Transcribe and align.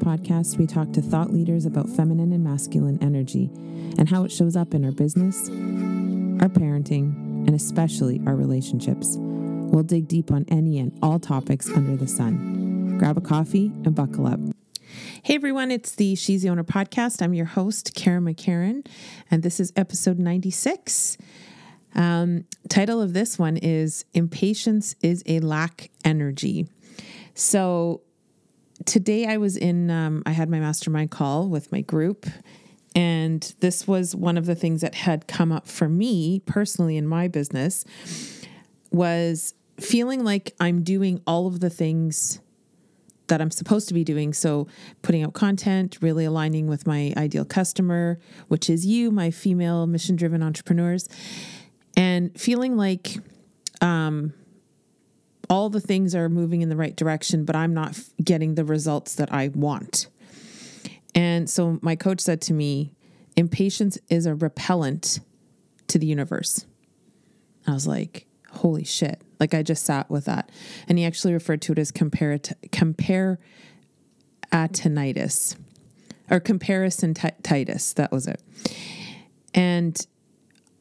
podcast, 0.00 0.56
we 0.56 0.66
talk 0.66 0.92
to 0.92 1.02
thought 1.02 1.32
leaders 1.32 1.66
about 1.66 1.88
feminine 1.88 2.32
and 2.32 2.42
masculine 2.42 2.98
energy 3.02 3.50
and 3.98 4.08
how 4.08 4.24
it 4.24 4.32
shows 4.32 4.56
up 4.56 4.74
in 4.74 4.84
our 4.84 4.90
business, 4.90 5.48
our 6.42 6.48
parenting, 6.48 7.12
and 7.46 7.54
especially 7.54 8.20
our 8.26 8.34
relationships. 8.34 9.16
We'll 9.18 9.84
dig 9.84 10.08
deep 10.08 10.32
on 10.32 10.46
any 10.48 10.78
and 10.78 10.98
all 11.02 11.18
topics 11.18 11.70
under 11.70 11.96
the 11.96 12.08
sun. 12.08 12.96
Grab 12.98 13.18
a 13.18 13.20
coffee 13.20 13.66
and 13.84 13.94
buckle 13.94 14.26
up. 14.26 14.40
Hey 15.22 15.36
everyone, 15.36 15.70
it's 15.70 15.94
the 15.94 16.14
She's 16.14 16.42
the 16.42 16.48
Owner 16.48 16.64
podcast. 16.64 17.22
I'm 17.22 17.34
your 17.34 17.46
host, 17.46 17.94
Karen 17.94 18.24
McCarran, 18.24 18.86
and 19.30 19.42
this 19.42 19.60
is 19.60 19.72
episode 19.76 20.18
96. 20.18 21.18
Um, 21.94 22.46
title 22.68 23.00
of 23.02 23.12
this 23.12 23.38
one 23.38 23.56
is 23.58 24.04
Impatience 24.14 24.96
is 25.02 25.22
a 25.26 25.40
Lack 25.40 25.90
Energy. 26.04 26.68
So 27.34 28.02
today 28.86 29.26
I 29.26 29.36
was 29.36 29.56
in, 29.56 29.90
um, 29.90 30.22
I 30.26 30.30
had 30.30 30.48
my 30.48 30.60
mastermind 30.60 31.10
call 31.10 31.48
with 31.48 31.70
my 31.72 31.80
group. 31.80 32.26
And 32.94 33.54
this 33.60 33.86
was 33.86 34.16
one 34.16 34.36
of 34.36 34.46
the 34.46 34.54
things 34.54 34.80
that 34.80 34.94
had 34.94 35.28
come 35.28 35.52
up 35.52 35.68
for 35.68 35.88
me 35.88 36.40
personally 36.46 36.96
in 36.96 37.06
my 37.06 37.28
business 37.28 37.84
was 38.90 39.54
feeling 39.78 40.24
like 40.24 40.54
I'm 40.58 40.82
doing 40.82 41.20
all 41.26 41.46
of 41.46 41.60
the 41.60 41.70
things 41.70 42.40
that 43.28 43.40
I'm 43.40 43.50
supposed 43.50 43.88
to 43.88 43.94
be 43.94 44.02
doing. 44.04 44.32
So, 44.32 44.66
putting 45.02 45.22
out 45.22 45.34
content, 45.34 45.98
really 46.00 46.24
aligning 46.24 46.66
with 46.66 46.86
my 46.86 47.14
ideal 47.16 47.44
customer, 47.44 48.18
which 48.48 48.68
is 48.68 48.84
you, 48.84 49.12
my 49.12 49.30
female 49.30 49.86
mission 49.86 50.16
driven 50.16 50.42
entrepreneurs, 50.42 51.08
and 51.96 52.38
feeling 52.38 52.76
like 52.76 53.18
um, 53.80 54.34
all 55.50 55.68
the 55.68 55.80
things 55.80 56.14
are 56.14 56.28
moving 56.28 56.62
in 56.62 56.68
the 56.68 56.76
right 56.76 56.96
direction, 56.96 57.44
but 57.44 57.56
I'm 57.56 57.74
not 57.74 57.98
getting 58.22 58.54
the 58.54 58.64
results 58.64 59.16
that 59.16 59.32
I 59.32 59.48
want. 59.48 60.06
And 61.14 61.50
so 61.50 61.80
my 61.82 61.96
coach 61.96 62.20
said 62.20 62.40
to 62.42 62.54
me, 62.54 62.94
impatience 63.36 63.98
is 64.08 64.26
a 64.26 64.34
repellent 64.34 65.18
to 65.88 65.98
the 65.98 66.06
universe. 66.06 66.64
I 67.66 67.72
was 67.72 67.86
like, 67.86 68.26
holy 68.52 68.84
shit. 68.84 69.20
Like 69.40 69.52
I 69.52 69.64
just 69.64 69.84
sat 69.84 70.08
with 70.08 70.26
that. 70.26 70.50
And 70.86 70.98
he 70.98 71.04
actually 71.04 71.32
referred 71.32 71.62
to 71.62 71.72
it 71.72 71.78
as 71.78 71.90
compare 71.90 72.38
atonitis 74.52 75.56
or 76.30 76.40
comparisonitis. 76.40 77.94
That 77.94 78.12
was 78.12 78.28
it. 78.28 78.40
And 79.52 80.06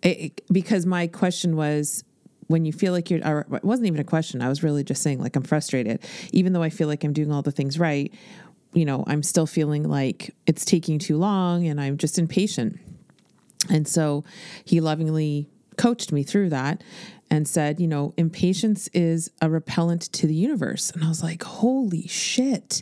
it, 0.04 0.42
because 0.52 0.86
my 0.86 1.08
question 1.08 1.56
was 1.56 2.04
when 2.50 2.66
you 2.66 2.74
feel 2.74 2.94
like 2.94 3.12
you're, 3.12 3.26
or 3.26 3.46
it 3.54 3.64
wasn't 3.64 3.86
even 3.88 4.00
a 4.00 4.04
question. 4.04 4.42
I 4.42 4.50
was 4.50 4.64
really 4.64 4.84
just 4.84 5.04
saying, 5.04 5.22
like, 5.22 5.36
I'm 5.36 5.44
frustrated. 5.44 6.04
Even 6.34 6.52
though 6.52 6.64
I 6.64 6.72
feel 6.72 6.88
like 6.88 7.04
I'm 7.04 7.14
doing 7.14 7.32
all 7.32 7.44
the 7.44 7.52
things 7.52 7.78
right, 7.78 8.12
you 8.74 8.86
know, 8.86 9.04
I'm 9.06 9.22
still 9.22 9.46
feeling 9.46 9.84
like 9.88 10.34
it's 10.48 10.66
taking 10.66 10.98
too 10.98 11.18
long 11.18 11.68
and 11.68 11.80
I'm 11.80 11.98
just 11.98 12.18
impatient. 12.18 12.80
And 13.70 13.88
so 13.88 14.24
he 14.66 14.82
lovingly 14.82 15.48
coached 15.78 16.12
me 16.12 16.24
through 16.24 16.50
that 16.50 16.84
and 17.30 17.48
said, 17.48 17.80
you 17.80 17.88
know, 17.88 18.16
impatience 18.18 18.90
is 18.94 19.30
a 19.44 19.50
repellent 19.50 20.12
to 20.14 20.26
the 20.26 20.34
universe. 20.34 20.90
And 20.90 21.04
I 21.04 21.08
was 21.08 21.22
like, 21.22 21.44
holy 21.44 22.08
shit. 22.08 22.82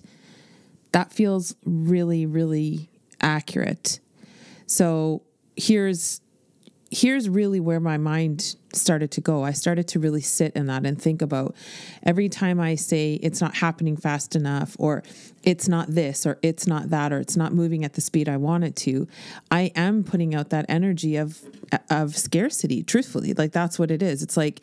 That 0.93 1.11
feels 1.11 1.57
really, 1.65 2.25
really 2.25 2.89
accurate. 3.19 3.99
So 4.65 5.23
here's 5.57 6.21
here's 6.89 7.27
really 7.27 7.59
where 7.59 7.81
my 7.81 7.97
mind 7.97 8.55
started 8.77 9.11
to 9.11 9.21
go. 9.21 9.43
I 9.43 9.51
started 9.51 9.87
to 9.89 9.99
really 9.99 10.21
sit 10.21 10.53
in 10.55 10.67
that 10.67 10.85
and 10.85 11.01
think 11.01 11.21
about 11.21 11.55
every 12.03 12.29
time 12.29 12.59
I 12.59 12.75
say 12.75 13.15
it's 13.15 13.41
not 13.41 13.55
happening 13.55 13.97
fast 13.97 14.35
enough, 14.35 14.75
or 14.79 15.03
it's 15.43 15.67
not 15.67 15.87
this, 15.87 16.25
or 16.25 16.37
it's 16.41 16.67
not 16.67 16.89
that, 16.89 17.11
or 17.11 17.19
it's 17.19 17.37
not 17.37 17.53
moving 17.53 17.83
at 17.83 17.93
the 17.93 18.01
speed 18.01 18.27
I 18.29 18.37
want 18.37 18.63
it 18.63 18.75
to, 18.77 19.07
I 19.49 19.71
am 19.75 20.03
putting 20.03 20.35
out 20.35 20.49
that 20.49 20.65
energy 20.69 21.15
of 21.15 21.39
of 21.89 22.15
scarcity, 22.15 22.83
truthfully. 22.83 23.33
Like 23.33 23.51
that's 23.51 23.77
what 23.77 23.91
it 23.91 24.01
is. 24.01 24.23
It's 24.23 24.37
like 24.37 24.61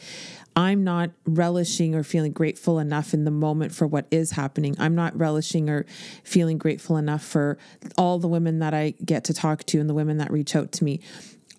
I'm 0.56 0.84
not 0.84 1.10
relishing 1.26 1.94
or 1.94 2.04
feeling 2.04 2.32
grateful 2.32 2.78
enough 2.78 3.12
in 3.12 3.24
the 3.24 3.30
moment 3.30 3.74
for 3.74 3.86
what 3.86 4.06
is 4.10 4.32
happening. 4.32 4.76
I'm 4.78 4.94
not 4.94 5.16
relishing 5.18 5.68
or 5.68 5.84
feeling 6.22 6.58
grateful 6.58 6.96
enough 6.96 7.24
for 7.24 7.58
all 7.98 8.18
the 8.18 8.28
women 8.28 8.60
that 8.60 8.72
I 8.72 8.94
get 9.04 9.24
to 9.24 9.34
talk 9.34 9.64
to 9.64 9.80
and 9.80 9.90
the 9.90 9.94
women 9.94 10.18
that 10.18 10.30
reach 10.30 10.54
out 10.54 10.70
to 10.72 10.84
me. 10.84 11.00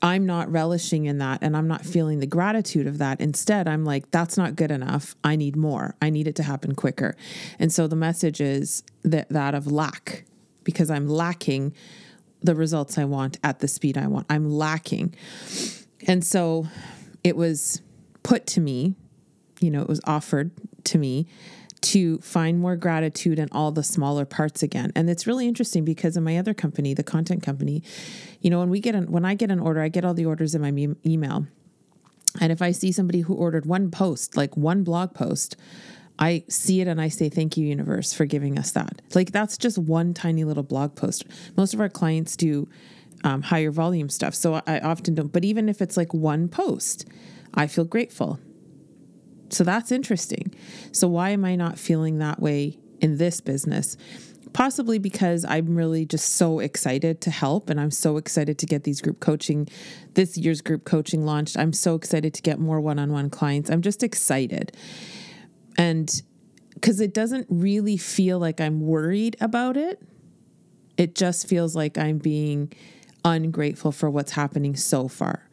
I'm 0.01 0.25
not 0.25 0.51
relishing 0.51 1.05
in 1.05 1.17
that 1.19 1.39
and 1.41 1.55
I'm 1.55 1.67
not 1.67 1.85
feeling 1.85 2.19
the 2.19 2.27
gratitude 2.27 2.87
of 2.87 2.97
that. 2.97 3.19
Instead, 3.21 3.67
I'm 3.67 3.85
like, 3.85 4.11
that's 4.11 4.37
not 4.37 4.55
good 4.55 4.71
enough. 4.71 5.15
I 5.23 5.35
need 5.35 5.55
more. 5.55 5.95
I 6.01 6.09
need 6.09 6.27
it 6.27 6.35
to 6.35 6.43
happen 6.43 6.75
quicker. 6.75 7.15
And 7.59 7.71
so 7.71 7.87
the 7.87 7.95
message 7.95 8.41
is 8.41 8.83
that, 9.03 9.29
that 9.29 9.55
of 9.55 9.71
lack 9.71 10.25
because 10.63 10.89
I'm 10.91 11.07
lacking 11.07 11.73
the 12.41 12.55
results 12.55 12.97
I 12.97 13.05
want 13.05 13.39
at 13.43 13.59
the 13.59 13.67
speed 13.67 13.97
I 13.97 14.07
want. 14.07 14.27
I'm 14.29 14.49
lacking. 14.49 15.15
And 16.07 16.23
so 16.23 16.67
it 17.23 17.35
was 17.35 17.81
put 18.23 18.45
to 18.47 18.61
me, 18.61 18.95
you 19.59 19.71
know, 19.71 19.81
it 19.81 19.87
was 19.87 20.01
offered 20.05 20.51
to 20.85 20.97
me 20.97 21.27
to 21.85 22.17
find 22.19 22.59
more 22.59 22.75
gratitude 22.75 23.37
in 23.37 23.47
all 23.51 23.71
the 23.71 23.83
smaller 23.83 24.25
parts 24.25 24.63
again. 24.63 24.91
And 24.95 25.09
it's 25.09 25.27
really 25.27 25.47
interesting 25.47 25.85
because 25.85 26.17
in 26.17 26.23
my 26.23 26.37
other 26.37 26.53
company, 26.53 26.93
the 26.93 27.03
content 27.03 27.43
company, 27.43 27.83
you 28.41 28.49
know, 28.49 28.59
when 28.59 28.69
we 28.69 28.79
get 28.79 28.95
an 28.95 29.11
when 29.11 29.23
I 29.23 29.35
get 29.35 29.51
an 29.51 29.59
order, 29.59 29.81
I 29.81 29.89
get 29.89 30.03
all 30.03 30.13
the 30.13 30.25
orders 30.25 30.55
in 30.55 30.61
my 30.61 30.71
me- 30.71 30.95
email. 31.05 31.47
And 32.41 32.51
if 32.51 32.61
I 32.61 32.71
see 32.71 32.91
somebody 32.91 33.21
who 33.21 33.33
ordered 33.33 33.65
one 33.65 33.91
post, 33.91 34.35
like 34.35 34.57
one 34.57 34.83
blog 34.83 35.13
post, 35.13 35.55
I 36.17 36.43
see 36.49 36.81
it 36.81 36.87
and 36.87 36.99
I 36.99 37.09
say, 37.09 37.29
Thank 37.29 37.57
you, 37.57 37.67
universe, 37.67 38.13
for 38.13 38.25
giving 38.25 38.57
us 38.57 38.71
that. 38.71 39.01
Like, 39.13 39.31
that's 39.31 39.57
just 39.57 39.77
one 39.77 40.13
tiny 40.13 40.43
little 40.43 40.63
blog 40.63 40.95
post. 40.95 41.25
Most 41.55 41.73
of 41.73 41.79
our 41.79 41.89
clients 41.89 42.35
do 42.35 42.67
um, 43.23 43.41
higher 43.41 43.71
volume 43.71 44.09
stuff. 44.09 44.33
So 44.35 44.61
I 44.65 44.79
often 44.79 45.15
don't, 45.15 45.31
but 45.31 45.45
even 45.45 45.69
if 45.69 45.81
it's 45.81 45.97
like 45.97 46.13
one 46.13 46.47
post, 46.47 47.05
I 47.53 47.67
feel 47.67 47.85
grateful. 47.85 48.39
So 49.49 49.63
that's 49.63 49.91
interesting. 49.91 50.53
So, 50.91 51.07
why 51.07 51.29
am 51.29 51.45
I 51.45 51.55
not 51.55 51.77
feeling 51.77 52.17
that 52.19 52.41
way 52.41 52.77
in 52.99 53.17
this 53.17 53.41
business? 53.41 53.97
Possibly 54.53 54.99
because 54.99 55.43
I'm 55.43 55.75
really 55.75 56.05
just 56.05 56.35
so 56.35 56.59
excited 56.59 57.19
to 57.21 57.31
help 57.31 57.69
and 57.69 57.79
I'm 57.79 57.91
so 57.91 58.17
excited 58.17 58.57
to 58.59 58.65
get 58.65 58.83
these 58.83 59.01
group 59.01 59.19
coaching, 59.19 59.67
this 60.13 60.37
year's 60.37 60.61
group 60.61 60.85
coaching 60.85 61.25
launched. 61.25 61.57
I'm 61.57 61.73
so 61.73 61.95
excited 61.95 62.33
to 62.35 62.41
get 62.41 62.59
more 62.59 62.79
one 62.79 62.97
on 62.97 63.11
one 63.11 63.29
clients. 63.29 63.69
I'm 63.69 63.81
just 63.81 64.01
excited. 64.01 64.75
And 65.77 66.21
because 66.73 67.01
it 67.01 67.13
doesn't 67.13 67.47
really 67.49 67.97
feel 67.97 68.39
like 68.39 68.61
I'm 68.61 68.79
worried 68.79 69.35
about 69.41 69.75
it, 69.75 70.01
it 70.97 71.15
just 71.15 71.47
feels 71.47 71.75
like 71.75 71.97
I'm 71.97 72.17
being 72.17 72.71
ungrateful 73.25 73.91
for 73.91 74.09
what's 74.09 74.31
happening 74.31 74.75
so 74.75 75.07
far. 75.07 75.49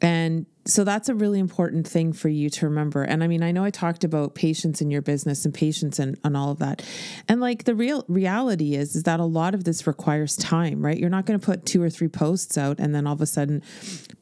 And 0.00 0.46
so 0.66 0.82
that's 0.82 1.08
a 1.08 1.14
really 1.14 1.38
important 1.38 1.86
thing 1.86 2.12
for 2.12 2.28
you 2.28 2.48
to 2.48 2.66
remember. 2.66 3.02
And 3.02 3.22
I 3.22 3.26
mean, 3.26 3.42
I 3.42 3.52
know 3.52 3.64
I 3.64 3.70
talked 3.70 4.02
about 4.02 4.34
patience 4.34 4.80
in 4.80 4.90
your 4.90 5.02
business 5.02 5.44
and 5.44 5.52
patience 5.52 5.98
and, 5.98 6.18
and 6.24 6.36
all 6.36 6.50
of 6.50 6.58
that. 6.58 6.82
And 7.28 7.40
like 7.40 7.64
the 7.64 7.74
real 7.74 8.04
reality 8.08 8.74
is, 8.74 8.96
is 8.96 9.02
that 9.02 9.20
a 9.20 9.24
lot 9.24 9.54
of 9.54 9.64
this 9.64 9.86
requires 9.86 10.36
time, 10.36 10.84
right? 10.84 10.96
You're 10.96 11.10
not 11.10 11.26
going 11.26 11.38
to 11.38 11.44
put 11.44 11.66
two 11.66 11.82
or 11.82 11.90
three 11.90 12.08
posts 12.08 12.56
out 12.56 12.78
and 12.78 12.94
then 12.94 13.06
all 13.06 13.12
of 13.12 13.20
a 13.20 13.26
sudden 13.26 13.62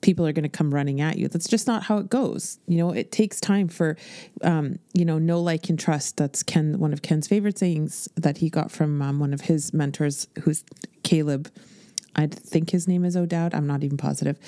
people 0.01 0.27
are 0.27 0.33
going 0.33 0.43
to 0.43 0.49
come 0.49 0.75
running 0.75 1.01
at 1.01 1.17
you. 1.17 1.29
That's 1.29 1.49
just 1.49 1.67
not 1.69 1.85
how 1.85 1.99
it 1.99 2.11
goes. 2.11 2.59
You 2.67 2.79
know, 2.79 2.91
it 2.91 3.13
takes 3.13 3.41
time 3.41 3.69
for, 3.69 3.97
um, 4.43 4.81
you 4.95 5.05
know, 5.05 5.19
know, 5.19 5.41
like, 5.41 5.69
and 5.69 5.79
trust. 5.79 6.17
That's 6.17 6.43
Ken, 6.43 6.79
one 6.79 6.93
of 6.93 7.03
Ken's 7.03 7.29
favorite 7.29 7.59
sayings 7.59 8.09
that 8.17 8.39
he 8.39 8.51
got 8.51 8.73
from 8.73 9.01
um, 9.01 9.21
one 9.21 9.33
of 9.33 9.43
his 9.43 9.73
mentors, 9.73 10.27
who's 10.43 10.65
Caleb 11.05 11.51
I 12.15 12.27
think 12.27 12.71
his 12.71 12.87
name 12.87 13.05
is 13.05 13.17
O'Dowd. 13.17 13.55
I'm 13.55 13.67
not 13.67 13.83
even 13.83 13.97
positive. 13.97 14.39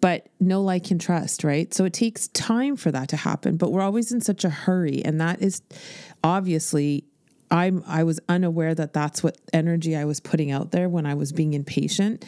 But 0.00 0.28
no 0.40 0.62
like, 0.62 0.90
and 0.90 1.00
trust, 1.00 1.44
right? 1.44 1.72
So 1.74 1.84
it 1.84 1.92
takes 1.92 2.28
time 2.28 2.76
for 2.76 2.90
that 2.90 3.08
to 3.10 3.16
happen, 3.16 3.56
but 3.56 3.72
we're 3.72 3.82
always 3.82 4.12
in 4.12 4.20
such 4.20 4.44
a 4.44 4.50
hurry. 4.50 5.04
And 5.04 5.20
that 5.20 5.42
is 5.42 5.62
obviously, 6.24 7.04
I'm, 7.50 7.84
I 7.86 8.02
was 8.04 8.20
unaware 8.28 8.74
that 8.74 8.92
that's 8.92 9.22
what 9.22 9.36
energy 9.52 9.96
I 9.96 10.04
was 10.04 10.20
putting 10.20 10.50
out 10.50 10.70
there 10.70 10.88
when 10.88 11.06
I 11.06 11.14
was 11.14 11.32
being 11.32 11.54
impatient 11.54 12.24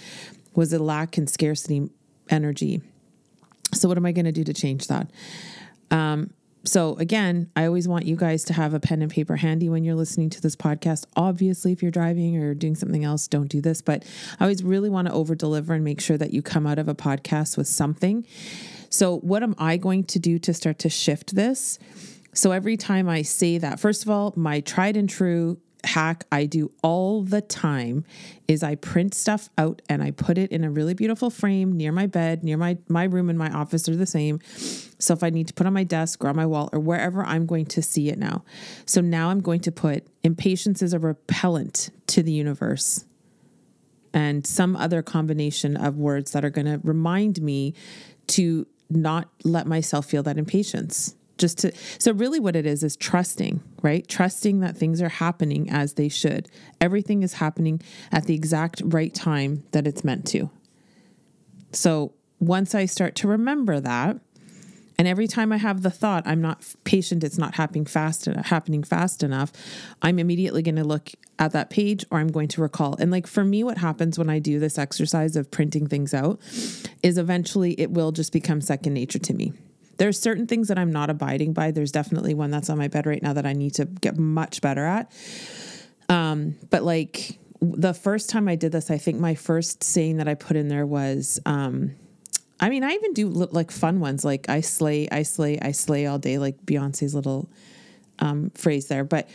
was 0.55 0.73
a 0.73 0.79
lack 0.79 1.17
and 1.17 1.31
scarcity 1.31 1.89
energy. 2.31 2.83
So, 3.75 3.89
what 3.89 3.97
am 3.97 4.07
I 4.07 4.13
going 4.13 4.25
to 4.25 4.33
do 4.33 4.45
to 4.45 4.55
change 4.55 4.87
that? 4.89 5.11
Um, 5.91 6.31
so, 6.69 6.97
again, 6.97 7.51
I 7.57 7.65
always 7.65 7.89
want 7.89 8.05
you 8.05 8.15
guys 8.15 8.45
to 8.45 8.53
have 8.53 8.75
a 8.75 8.81
pen 8.81 9.01
and 9.01 9.11
paper 9.11 9.37
handy 9.37 9.71
when 9.71 9.85
you're 9.85 9.95
listening 9.95 10.29
to 10.31 10.41
this 10.43 10.55
podcast. 10.55 11.07
Obviously, 11.17 11.73
if 11.73 11.81
you're 11.81 11.91
driving 11.91 12.37
or 12.37 12.53
doing 12.53 12.75
something 12.75 13.05
else, 13.05 13.27
don't 13.27 13.49
do 13.49 13.63
this. 13.63 13.81
But 13.81 14.05
I 14.39 14.45
always 14.45 14.63
really 14.63 14.91
want 14.91 15.09
to 15.09 15.15
over 15.15 15.35
deliver 15.35 15.73
and 15.73 15.83
make 15.83 15.99
sure 15.99 16.19
that 16.19 16.35
you 16.35 16.43
come 16.43 16.67
out 16.67 16.79
of 16.79 16.87
a 16.87 16.95
podcast 16.95 17.57
with 17.57 17.69
something. 17.69 18.27
So, 18.91 19.19
what 19.21 19.43
am 19.43 19.55
I 19.57 19.79
going 19.79 20.05
to 20.05 20.19
do 20.19 20.39
to 20.41 20.53
start 20.53 20.79
to 20.81 20.91
shift 20.91 21.35
this? 21.35 21.79
So, 22.35 22.53
every 22.53 22.77
time 22.77 23.09
I 23.09 23.23
say 23.23 23.57
that, 23.57 23.81
first 23.81 24.03
of 24.03 24.11
all, 24.11 24.35
my 24.37 24.61
tried 24.61 24.99
and 24.99 25.09
true 25.09 25.59
hack 25.85 26.25
I 26.33 26.47
do 26.47 26.71
all 26.83 27.23
the 27.23 27.41
time 27.41 28.05
is 28.47 28.63
I 28.63 28.75
print 28.75 29.15
stuff 29.15 29.49
out 29.57 29.83
and 29.89 30.03
I 30.03 30.11
put 30.11 30.39
it 30.39 30.51
in 30.51 30.65
a 30.65 30.71
really 30.71 30.95
beautiful 30.95 31.31
frame 31.31 31.77
near 31.77 31.93
my 31.93 32.07
bed, 32.07 32.43
near 32.43 32.57
my 32.57 32.79
my 32.89 33.05
room 33.05 33.31
and 33.31 33.39
my 33.39 33.51
office 33.51 33.89
are 33.89 33.97
the 33.97 34.07
same. 34.07 34.41
So 34.99 35.15
if 35.15 35.23
I 35.23 35.31
need 35.31 35.49
to 35.49 35.55
put 35.55 35.67
on 35.67 35.73
my 35.73 35.85
desk 35.85 36.25
or 36.25 36.29
on 36.29 36.37
my 36.37 36.47
wall 36.47 36.69
or 36.73 36.81
wherever 36.81 37.25
I'm 37.25 37.47
going 37.47 37.67
to 37.67 37.83
see 37.83 38.09
it 38.09 38.19
now. 38.19 38.45
So 38.87 39.01
now 39.01 39.31
I'm 39.31 39.41
going 39.41 39.61
to 39.61 39.73
put 39.73 40.07
impatience 40.23 40.83
is 40.83 40.93
a 40.93 40.99
repellent 40.99 41.91
to 42.09 42.23
the 42.23 42.33
universe 42.33 43.05
and 44.13 44.47
some 44.47 44.75
other 44.77 45.03
combination 45.03 45.77
of 45.77 45.97
words 45.97 46.33
that 46.33 46.45
are 46.45 46.51
going 46.51 46.67
to 46.67 46.81
remind 46.83 47.41
me 47.41 47.75
to 48.29 48.67
not 48.91 49.29
let 49.45 49.67
myself 49.67 50.07
feel 50.07 50.23
that 50.23 50.39
impatience 50.39 51.15
just 51.39 51.59
to 51.59 51.73
so 51.99 52.13
really 52.13 52.41
what 52.41 52.57
it 52.57 52.67
is 52.67 52.83
is 52.83 52.97
trusting 52.97 53.61
right 53.83 54.07
trusting 54.09 54.61
that 54.61 54.77
things 54.77 55.01
are 55.01 55.09
happening 55.09 55.69
as 55.71 55.95
they 55.95 56.09
should 56.09 56.49
everything 56.81 57.23
is 57.23 57.35
happening 57.35 57.81
at 58.13 58.25
the 58.25 58.35
exact 58.35 58.83
right 58.85 59.15
time 59.15 59.65
that 59.73 59.87
it's 59.87 60.05
meant 60.05 60.27
to 60.27 60.51
so 61.73 62.13
once 62.41 62.75
i 62.75 62.85
start 62.85 63.15
to 63.15 63.29
remember 63.29 63.81
that 63.81 64.19
and 64.99 65.07
every 65.07 65.29
time 65.29 65.53
I 65.53 65.59
have 65.59 65.83
the 65.83 65.91
thought, 65.91 66.25
I'm 66.27 66.43
not 66.43 66.67
patient, 66.83 67.23
it's 67.23 67.39
not 67.39 67.55
happening 67.55 67.87
fast 67.87 68.25
happening 68.25 68.83
fast 68.83 69.23
enough, 69.23 69.53
I'm 70.03 70.19
immediately 70.19 70.61
going 70.61 70.75
to 70.75 70.85
look 70.85 71.13
at 71.39 71.53
that 71.53 71.71
page 71.71 72.05
or 72.11 72.19
I'm 72.19 72.33
going 72.33 72.49
to 72.49 72.61
recall. 72.61 72.97
And 72.99 73.13
like 73.13 73.29
for 73.29 73.45
me, 73.45 73.63
what 73.63 73.79
happens 73.79 74.19
when 74.19 74.29
I 74.29 74.41
do 74.41 74.59
this 74.59 74.77
exercise 74.77 75.37
of 75.37 75.53
printing 75.53 75.87
things 75.87 76.13
out 76.13 76.41
is 77.03 77.17
eventually 77.17 77.75
it 77.75 77.93
will 77.93 78.11
just 78.11 78.33
become 78.33 78.61
second 78.61 78.95
nature 78.95 79.21
to 79.21 79.35
me. 79.35 79.53
There's 79.99 80.19
certain 80.19 80.47
things 80.47 80.69
that 80.69 80.79
I'm 80.79 80.93
not 80.93 81.11
abiding 81.11 81.53
by. 81.53 81.71
There's 81.71 81.93
definitely 81.93 82.35
one 82.35 82.51
that's 82.51 82.71
on 82.71 82.79
my 82.79 82.89
bed 82.89 83.07
right 83.07 83.23
now 83.23 83.33
that 83.33 83.47
I 83.47 83.53
need 83.53 83.75
to 83.75 83.85
get 83.85 84.17
much 84.17 84.61
better 84.61 84.85
at. 84.85 85.13
Um, 86.09 86.55
but 86.71 86.83
like 86.83 87.39
the 87.61 87.93
first 87.93 88.31
time 88.31 88.49
I 88.49 88.55
did 88.55 88.73
this, 88.73 88.91
I 88.91 88.99
think 88.99 89.19
my 89.19 89.35
first 89.35 89.83
saying 89.85 90.19
that 90.19 90.29
I 90.29 90.35
put 90.35 90.57
in 90.57 90.69
there 90.69 90.87
was, 90.87 91.41
um, 91.45 91.95
I 92.61 92.71
mean, 92.71 92.83
I 92.83 92.93
even 92.93 93.13
do 93.13 93.29
like 93.29 93.71
fun 93.71 94.01
ones 94.01 94.25
like 94.25 94.49
I 94.49 94.61
slay, 94.61 95.09
I 95.11 95.23
slay, 95.23 95.59
I 95.61 95.73
slay 95.73 96.07
all 96.07 96.19
day, 96.19 96.39
like 96.39 96.65
Beyonce's 96.65 97.15
little 97.15 97.51
um, 98.19 98.51
phrase 98.51 98.89
there. 98.89 99.05
But 99.05 99.29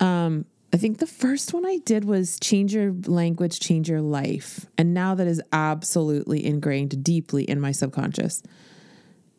um, 0.00 0.46
I 0.72 0.76
think 0.78 0.98
the 0.98 1.06
first 1.06 1.54
one 1.54 1.64
I 1.64 1.78
did 1.84 2.04
was 2.04 2.38
change 2.40 2.74
your 2.74 2.92
language, 3.06 3.60
change 3.60 3.88
your 3.88 4.00
life. 4.00 4.66
And 4.76 4.94
now 4.94 5.14
that 5.14 5.26
is 5.26 5.40
absolutely 5.52 6.44
ingrained 6.44 7.04
deeply 7.04 7.44
in 7.44 7.60
my 7.60 7.72
subconscious. 7.72 8.42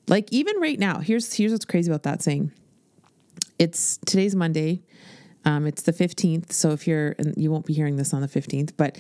Like 0.08 0.32
even 0.32 0.60
right 0.60 0.80
now, 0.80 1.00
here's 1.00 1.34
here's 1.34 1.52
what's 1.52 1.66
crazy 1.66 1.92
about 1.92 2.04
that 2.04 2.22
saying. 2.22 2.52
It's 3.60 3.98
today's 4.06 4.36
Monday. 4.36 4.84
Um, 5.46 5.66
it's 5.66 5.84
the 5.84 5.94
15th. 5.94 6.52
So 6.52 6.72
if 6.72 6.88
you're, 6.88 7.16
and 7.18 7.34
you 7.38 7.50
won't 7.50 7.66
be 7.66 7.74
hearing 7.74 7.96
this 7.96 8.14
on 8.14 8.22
the 8.22 8.28
15th, 8.28 8.74
but 8.76 8.98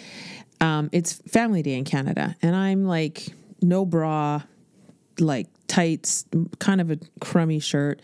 um, 0.62 0.90
it's 0.94 1.14
Family 1.28 1.62
Day 1.62 1.74
in 1.74 1.84
Canada. 1.84 2.38
And 2.42 2.56
I'm 2.56 2.86
like, 2.86 3.28
no 3.62 3.86
bra, 3.86 4.42
like 5.20 5.48
tights, 5.68 6.26
kind 6.60 6.82
of 6.82 6.92
a 6.92 6.98
crummy 7.20 7.60
shirt. 7.60 8.02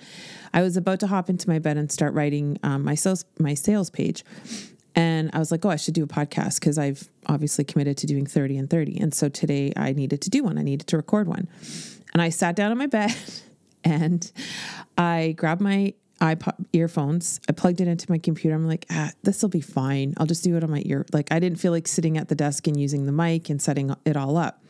I 0.53 0.61
was 0.61 0.77
about 0.77 0.99
to 1.01 1.07
hop 1.07 1.29
into 1.29 1.49
my 1.49 1.59
bed 1.59 1.77
and 1.77 1.91
start 1.91 2.13
writing 2.13 2.59
um, 2.63 2.83
my 2.83 2.95
sales 2.95 3.25
my 3.39 3.53
sales 3.53 3.89
page, 3.89 4.23
and 4.95 5.29
I 5.33 5.39
was 5.39 5.51
like, 5.51 5.65
oh, 5.65 5.69
I 5.69 5.75
should 5.75 5.93
do 5.93 6.03
a 6.03 6.07
podcast 6.07 6.59
because 6.59 6.77
I've 6.77 7.09
obviously 7.27 7.63
committed 7.63 7.97
to 7.99 8.07
doing 8.07 8.25
thirty 8.25 8.57
and 8.57 8.69
thirty, 8.69 8.99
and 8.99 9.13
so 9.13 9.29
today 9.29 9.73
I 9.75 9.93
needed 9.93 10.21
to 10.21 10.29
do 10.29 10.43
one. 10.43 10.57
I 10.57 10.63
needed 10.63 10.87
to 10.87 10.97
record 10.97 11.27
one, 11.27 11.47
and 12.13 12.21
I 12.21 12.29
sat 12.29 12.55
down 12.55 12.71
on 12.71 12.77
my 12.77 12.87
bed 12.87 13.15
and 13.83 14.31
I 14.97 15.33
grabbed 15.37 15.61
my 15.61 15.93
iPod 16.21 16.65
earphones. 16.71 17.41
I 17.49 17.51
plugged 17.51 17.81
it 17.81 17.87
into 17.87 18.09
my 18.09 18.17
computer. 18.17 18.55
I'm 18.55 18.67
like, 18.67 18.85
ah, 18.89 19.11
this 19.23 19.41
will 19.41 19.49
be 19.49 19.61
fine. 19.61 20.13
I'll 20.17 20.25
just 20.25 20.43
do 20.43 20.55
it 20.55 20.63
on 20.63 20.71
my 20.71 20.81
ear. 20.85 21.05
Like 21.11 21.31
I 21.31 21.39
didn't 21.39 21.59
feel 21.59 21.71
like 21.71 21.87
sitting 21.87 22.17
at 22.17 22.29
the 22.29 22.35
desk 22.35 22.67
and 22.67 22.79
using 22.79 23.05
the 23.05 23.11
mic 23.11 23.49
and 23.49 23.61
setting 23.61 23.93
it 24.05 24.15
all 24.15 24.37
up. 24.37 24.63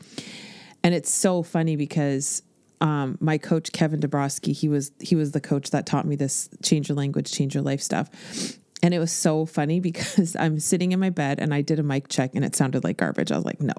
And 0.84 0.96
it's 0.96 1.12
so 1.12 1.44
funny 1.44 1.76
because 1.76 2.42
um, 2.82 3.18
my 3.22 3.38
coach 3.38 3.72
Kevin 3.72 4.00
Dabrowski, 4.00 4.54
he 4.54 4.68
was 4.68 4.92
he 5.00 5.16
was 5.16 5.32
the 5.32 5.40
coach 5.40 5.70
that 5.70 5.86
taught 5.86 6.06
me 6.06 6.16
this 6.16 6.50
change 6.64 6.90
your 6.90 6.98
language, 6.98 7.32
change 7.32 7.54
your 7.54 7.64
life 7.64 7.82
stuff. 7.82 8.10
And 8.84 8.94
it 8.94 9.00
was 9.00 9.14
so 9.14 9.46
funny 9.46 9.80
because 9.80 10.36
I'm 10.40 10.60
sitting 10.60 10.92
in 10.92 11.00
my 11.00 11.10
bed 11.10 11.40
and 11.40 11.54
I 11.54 11.62
did 11.62 11.80
a 11.80 11.84
mic 11.84 12.10
check 12.10 12.36
and 12.36 12.44
it 12.44 12.56
sounded 12.56 12.84
like 12.84 12.98
garbage. 12.98 13.32
I 13.32 13.38
was 13.38 13.46
like, 13.46 13.62
no. 13.62 13.74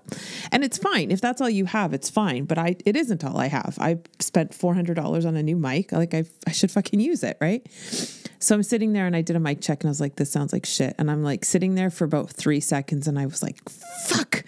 And 0.50 0.64
it's 0.64 0.78
fine. 0.78 1.10
If 1.10 1.20
that's 1.20 1.40
all 1.40 1.50
you 1.50 1.66
have, 1.66 1.92
it's 1.92 2.08
fine. 2.10 2.46
But 2.46 2.58
I 2.58 2.76
it 2.84 2.96
isn't 2.96 3.22
all 3.22 3.38
I 3.38 3.46
have. 3.46 3.76
I 3.78 3.98
spent 4.18 4.52
$400 4.52 5.26
on 5.26 5.36
a 5.36 5.42
new 5.42 5.56
mic. 5.56 5.92
Like 5.92 6.14
I 6.14 6.24
I 6.46 6.52
should 6.52 6.70
fucking 6.70 6.98
use 6.98 7.22
it, 7.22 7.36
right? 7.40 7.64
So 8.40 8.54
I'm 8.54 8.62
sitting 8.62 8.92
there 8.92 9.06
and 9.06 9.14
I 9.14 9.22
did 9.22 9.36
a 9.36 9.40
mic 9.40 9.60
check 9.60 9.82
and 9.82 9.88
I 9.88 9.90
was 9.90 10.00
like, 10.00 10.16
this 10.16 10.30
sounds 10.30 10.52
like 10.52 10.66
shit. 10.66 10.94
And 10.98 11.10
I'm 11.10 11.22
like 11.22 11.44
sitting 11.44 11.74
there 11.74 11.90
for 11.90 12.04
about 12.04 12.30
three 12.30 12.60
seconds 12.60 13.06
and 13.06 13.18
I 13.18 13.26
was 13.26 13.42
like, 13.42 13.68
fuck. 13.68 14.44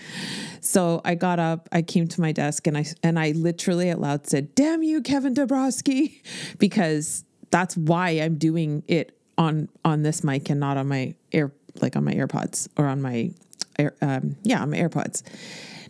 So 0.61 1.00
I 1.05 1.14
got 1.14 1.38
up, 1.38 1.69
I 1.70 1.82
came 1.82 2.09
to 2.09 2.20
my 2.20 2.32
desk 2.32 2.67
and 2.67 2.76
I 2.76 2.87
and 3.02 3.19
I 3.19 3.32
literally 3.32 3.91
out 3.91 4.00
loud 4.00 4.26
said, 4.26 4.55
"Damn 4.55 4.82
you, 4.82 5.02
Kevin 5.02 5.35
Dabrowski," 5.35 6.23
because 6.59 7.25
that's 7.50 7.76
why 7.76 8.11
I'm 8.11 8.37
doing 8.37 8.82
it 8.88 9.16
on 9.38 9.69
on 9.85 10.03
this 10.03 10.25
mic 10.25 10.50
and 10.50 10.61
not 10.61 10.77
on 10.77 10.88
my 10.88 11.15
air 11.33 11.53
like 11.81 11.97
on 11.97 12.05
my 12.05 12.15
AirPods 12.15 12.69
or 12.77 12.87
on 12.87 13.03
my 13.03 13.31
air, 13.79 13.94
um, 14.00 14.37
yeah 14.43 14.62
on 14.62 14.71
my 14.71 14.79
AirPods 14.79 15.23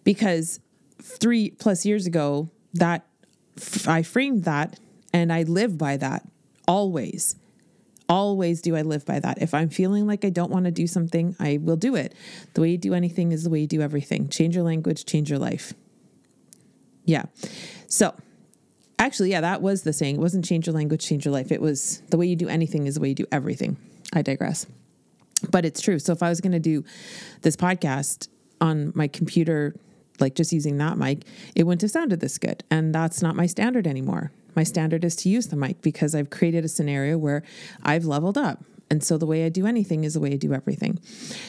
because 0.04 0.60
three 1.00 1.50
plus 1.50 1.86
years 1.86 2.06
ago 2.06 2.50
that 2.74 3.06
I 3.86 4.02
framed 4.02 4.44
that 4.44 4.78
and 5.12 5.32
I 5.32 5.44
live 5.44 5.78
by 5.78 5.96
that 5.98 6.26
always 6.66 7.36
always 8.08 8.60
do 8.62 8.76
I 8.76 8.82
live 8.82 9.04
by 9.04 9.20
that. 9.20 9.42
If 9.42 9.54
I'm 9.54 9.68
feeling 9.68 10.06
like 10.06 10.24
I 10.24 10.30
don't 10.30 10.50
want 10.50 10.64
to 10.66 10.70
do 10.70 10.86
something, 10.86 11.34
I 11.38 11.58
will 11.60 11.76
do 11.76 11.94
it. 11.96 12.14
The 12.54 12.60
way 12.60 12.70
you 12.70 12.78
do 12.78 12.94
anything 12.94 13.32
is 13.32 13.44
the 13.44 13.50
way 13.50 13.60
you 13.60 13.66
do 13.66 13.82
everything. 13.82 14.28
Change 14.28 14.54
your 14.54 14.64
language, 14.64 15.04
change 15.04 15.30
your 15.30 15.38
life. 15.38 15.72
Yeah. 17.04 17.24
So, 17.88 18.14
actually, 18.98 19.30
yeah, 19.30 19.40
that 19.40 19.62
was 19.62 19.82
the 19.82 19.92
saying. 19.92 20.16
It 20.16 20.20
wasn't 20.20 20.44
change 20.44 20.66
your 20.66 20.74
language, 20.74 21.04
change 21.06 21.24
your 21.24 21.32
life. 21.32 21.52
It 21.52 21.60
was 21.60 22.00
the 22.10 22.16
way 22.16 22.26
you 22.26 22.36
do 22.36 22.48
anything 22.48 22.86
is 22.86 22.94
the 22.94 23.00
way 23.00 23.08
you 23.08 23.14
do 23.14 23.26
everything. 23.32 23.76
I 24.12 24.22
digress. 24.22 24.66
But 25.50 25.64
it's 25.64 25.80
true. 25.80 25.98
So, 25.98 26.12
if 26.12 26.22
I 26.22 26.28
was 26.28 26.40
going 26.40 26.52
to 26.52 26.60
do 26.60 26.84
this 27.42 27.56
podcast 27.56 28.28
on 28.60 28.92
my 28.94 29.08
computer, 29.08 29.74
like 30.18 30.34
just 30.34 30.52
using 30.52 30.78
that 30.78 30.96
mic, 30.96 31.24
it 31.54 31.64
wouldn't 31.64 31.82
have 31.82 31.90
sounded 31.90 32.20
this 32.20 32.38
good. 32.38 32.64
And 32.70 32.94
that's 32.94 33.20
not 33.20 33.36
my 33.36 33.46
standard 33.46 33.86
anymore 33.86 34.32
my 34.56 34.64
standard 34.64 35.04
is 35.04 35.14
to 35.16 35.28
use 35.28 35.48
the 35.48 35.56
mic 35.56 35.82
because 35.82 36.14
I've 36.14 36.30
created 36.30 36.64
a 36.64 36.68
scenario 36.68 37.18
where 37.18 37.42
I've 37.82 38.06
leveled 38.06 38.38
up. 38.38 38.64
And 38.88 39.02
so 39.02 39.18
the 39.18 39.26
way 39.26 39.44
I 39.44 39.48
do 39.48 39.66
anything 39.66 40.04
is 40.04 40.14
the 40.14 40.20
way 40.20 40.32
I 40.32 40.36
do 40.36 40.52
everything. 40.52 41.00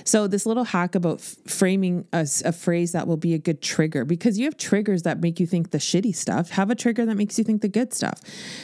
So 0.03 0.27
this 0.27 0.45
little 0.45 0.63
hack 0.63 0.95
about 0.95 1.19
f- 1.19 1.35
framing 1.45 2.07
a, 2.11 2.27
a, 2.43 2.51
phrase 2.51 2.93
that 2.93 3.07
will 3.07 3.17
be 3.17 3.35
a 3.35 3.37
good 3.37 3.61
trigger 3.61 4.05
because 4.05 4.39
you 4.39 4.45
have 4.45 4.57
triggers 4.57 5.03
that 5.03 5.21
make 5.21 5.39
you 5.39 5.45
think 5.45 5.69
the 5.69 5.77
shitty 5.77 6.15
stuff. 6.15 6.49
Have 6.51 6.71
a 6.71 6.75
trigger 6.75 7.05
that 7.05 7.15
makes 7.15 7.37
you 7.37 7.43
think 7.43 7.61
the 7.61 7.67
good 7.67 7.93
stuff. 7.93 8.21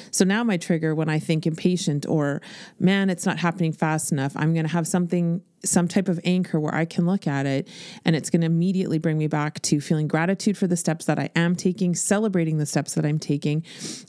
So 0.09 0.25
now 0.25 0.43
my 0.43 0.57
trigger 0.57 0.95
when 0.95 1.07
I 1.07 1.19
think 1.19 1.45
impatient 1.45 2.07
or 2.07 2.41
man, 2.79 3.09
it's 3.11 3.25
not 3.25 3.37
happening 3.37 3.73
fast 3.73 4.11
enough, 4.11 4.33
I'm 4.35 4.53
going 4.53 4.65
to 4.65 4.71
have 4.71 4.87
something 4.87 5.41
some 5.65 5.87
type 5.87 6.09
of 6.09 6.19
anchor 6.23 6.59
where 6.59 6.73
I 6.73 6.85
can 6.85 7.05
look 7.05 7.25
at 7.27 7.45
it 7.45 7.67
and 8.03 8.15
it's 8.15 8.29
going 8.29 8.41
to 8.41 8.47
immediately 8.47 8.97
bring 8.97 9.17
me 9.17 9.27
back 9.27 9.61
to 9.63 9.79
feeling 9.79 10.07
gratitude 10.07 10.57
for 10.57 10.67
the 10.67 10.77
steps 10.77 11.05
that 11.05 11.17
I 11.19 11.29
am 11.35 11.55
taking, 11.55 11.95
celebrating 11.95 12.57
the 12.57 12.65
steps 12.65 12.93
that 12.95 13.05
I'm 13.05 13.19
taking, 13.19 13.63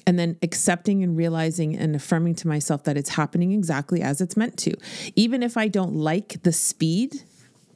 and 0.07 0.19
then 0.19 0.37
accepting 0.43 1.03
and 1.03 1.17
realizing 1.17 1.77
and 1.77 1.95
affirming 1.95 2.35
to 2.37 2.49
myself 2.49 2.85
that 2.85 2.97
it's 2.97 3.11
happening 3.11 3.53
exactly 3.53 4.03
as 4.03 4.21
it's 4.21 4.37
meant 4.37 4.57
to. 4.59 4.75
Even 5.15 5.43
if 5.43 5.57
I 5.57 5.69
don't 5.69 5.95
like 5.95 6.43
the 6.43 6.53
speed 6.53 7.23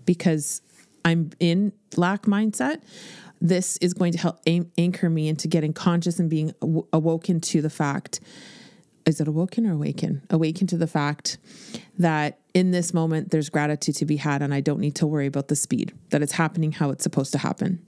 because 0.05 0.63
I'm 1.05 1.31
in 1.39 1.73
lack 1.97 2.23
mindset, 2.23 2.83
this 3.41 3.77
is 3.77 3.95
going 3.95 4.13
to 4.13 4.19
help 4.19 4.41
anchor 4.47 5.09
me 5.09 5.29
into 5.29 5.47
getting 5.47 5.73
conscious 5.73 6.19
and 6.19 6.29
being 6.29 6.53
awoken 6.93 7.41
to 7.41 7.63
the 7.63 7.71
fact 7.71 8.21
is 9.09 9.23
it 9.23 9.27
awoken 9.27 9.67
or 9.67 9.73
awaken? 9.73 10.23
Awaken 10.29 10.67
to 10.67 10.77
the 10.77 10.87
fact 10.87 11.39
that 11.99 12.41
in 12.53 12.73
this 12.73 12.93
moment 12.93 13.31
there's 13.31 13.49
gratitude 13.49 13.97
to 13.97 14.05
be 14.05 14.17
had 14.17 14.43
and 14.43 14.53
I 14.53 14.61
don't 14.61 14.81
need 14.81 14.97
to 14.97 15.07
worry 15.07 15.27
about 15.27 15.49
the 15.49 15.57
speed, 15.57 15.95
that 16.11 16.23
it's 16.23 16.33
happening 16.33 16.73
how 16.73 16.91
it's 16.91 17.05
supposed 17.05 17.33
to 17.33 17.39
happen. 17.39 17.85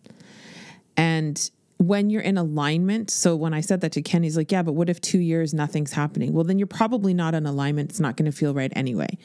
And 0.96 1.50
when 1.76 2.08
you're 2.08 2.22
in 2.22 2.38
alignment, 2.38 3.10
so 3.10 3.36
when 3.36 3.52
I 3.52 3.60
said 3.60 3.82
that 3.82 3.92
to 3.92 4.02
Ken, 4.02 4.22
he's 4.22 4.36
like, 4.36 4.50
Yeah, 4.50 4.62
but 4.62 4.72
what 4.72 4.88
if 4.88 4.98
two 5.02 5.18
years 5.18 5.52
nothing's 5.52 5.92
happening? 5.92 6.32
Well, 6.32 6.44
then 6.44 6.58
you're 6.58 6.66
probably 6.66 7.12
not 7.12 7.34
in 7.34 7.44
alignment. 7.44 7.90
It's 7.90 8.00
not 8.00 8.16
going 8.16 8.30
to 8.30 8.36
feel 8.36 8.54
right 8.54 8.72
anyway. 8.74 9.18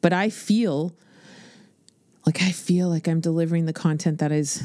But 0.00 0.12
I 0.12 0.30
feel 0.30 0.96
like 2.26 2.42
I 2.42 2.50
feel 2.50 2.88
like 2.88 3.06
I'm 3.06 3.20
delivering 3.20 3.66
the 3.66 3.72
content 3.72 4.18
that 4.18 4.32
is 4.32 4.64